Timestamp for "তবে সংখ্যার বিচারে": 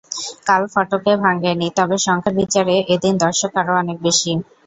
1.77-2.75